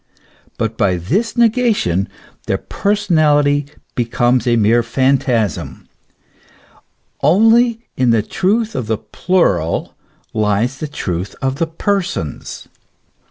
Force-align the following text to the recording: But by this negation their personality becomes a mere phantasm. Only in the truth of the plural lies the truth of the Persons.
But 0.57 0.79
by 0.79 0.97
this 0.97 1.37
negation 1.37 2.09
their 2.47 2.57
personality 2.57 3.67
becomes 3.93 4.47
a 4.47 4.55
mere 4.55 4.81
phantasm. 4.81 5.87
Only 7.21 7.85
in 7.95 8.09
the 8.09 8.23
truth 8.23 8.73
of 8.73 8.87
the 8.87 8.97
plural 8.97 9.93
lies 10.33 10.79
the 10.79 10.87
truth 10.87 11.35
of 11.39 11.57
the 11.57 11.67
Persons. 11.67 12.67